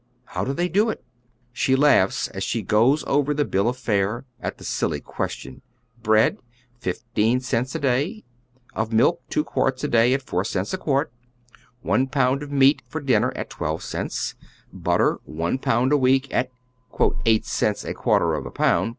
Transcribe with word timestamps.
How 0.25 0.43
do 0.43 0.51
they 0.51 0.67
do 0.67 0.89
it 0.89 0.97
t 1.03 1.03
She 1.53 1.75
laughs, 1.75 2.27
as 2.29 2.43
she 2.43 2.63
goes 2.63 3.03
over 3.05 3.35
the 3.35 3.45
bill 3.45 3.69
of 3.69 3.77
fare, 3.77 4.25
at 4.39 4.57
the 4.57 4.63
silly 4.63 4.99
question: 4.99 5.61
Bi 6.01 6.17
ead, 6.21 6.37
fifteen 6.79 7.39
cents 7.39 7.75
a 7.75 7.79
day, 7.79 8.23
of 8.73 8.91
milk 8.91 9.21
two 9.29 9.43
quarts 9.43 9.83
a 9.83 9.87
day 9.87 10.15
at 10.15 10.23
four 10.23 10.43
cents 10.43 10.73
a 10.73 10.79
quart, 10.79 11.13
one 11.83 12.07
pound 12.07 12.41
of 12.41 12.49
meat 12.51 12.81
for 12.87 12.99
dinner 12.99 13.31
at 13.35 13.51
twelve 13.51 13.85
(rents, 13.93 14.33
butter 14.73 15.19
one 15.23 15.59
pound 15.59 15.93
a 15.93 15.97
ireek 15.97 16.29
at" 16.33 16.49
eight 17.27 17.45
cents 17.45 17.85
a 17.85 17.93
quarter 17.93 18.33
of 18.33 18.47
a 18.47 18.49
pound." 18.49 18.89